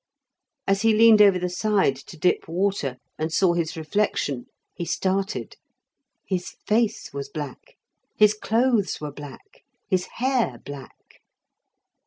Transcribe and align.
As 0.65 0.81
he 0.81 0.95
leaned 0.95 1.21
over 1.21 1.37
the 1.37 1.47
side 1.47 1.95
to 2.07 2.17
dip 2.17 2.47
water, 2.47 2.97
and 3.19 3.31
saw 3.31 3.53
his 3.53 3.77
reflection, 3.77 4.47
he 4.73 4.83
started; 4.83 5.57
his 6.25 6.55
face 6.65 7.13
was 7.13 7.29
black, 7.29 7.77
his 8.17 8.33
clothes 8.33 8.99
were 8.99 9.11
black, 9.11 9.63
his 9.91 10.07
hair 10.17 10.57
black. 10.65 11.21